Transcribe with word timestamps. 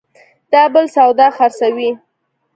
دا 0.51 0.63
بل 0.73 0.85
سودا 0.95 1.27
خرڅوي 1.37 1.89